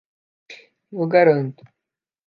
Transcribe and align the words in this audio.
Eu 0.91 1.05
garanto 1.05 1.63